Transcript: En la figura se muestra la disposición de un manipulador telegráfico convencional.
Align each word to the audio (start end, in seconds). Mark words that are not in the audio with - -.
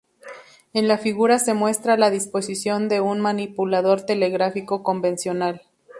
En 0.73 0.87
la 0.87 0.97
figura 0.97 1.37
se 1.37 1.53
muestra 1.53 1.95
la 1.95 2.09
disposición 2.09 2.89
de 2.89 3.01
un 3.01 3.21
manipulador 3.21 4.01
telegráfico 4.03 4.81
convencional. 4.81 5.61